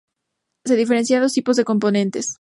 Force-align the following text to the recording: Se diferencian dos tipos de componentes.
Se 0.65 0.75
diferencian 0.75 1.21
dos 1.21 1.31
tipos 1.33 1.57
de 1.57 1.63
componentes. 1.71 2.29